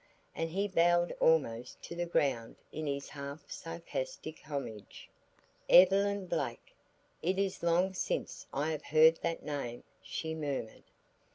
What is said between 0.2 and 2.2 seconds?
And he bowed almost to the